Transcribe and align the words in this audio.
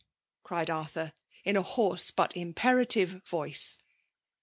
*" 0.23 0.41
cried 0.43 0.67
Arthur, 0.67 1.13
in 1.43 1.55
a 1.55 1.61
hoarse 1.61 2.09
but 2.09 2.35
im 2.35 2.55
perative 2.55 3.23
voice. 3.23 3.77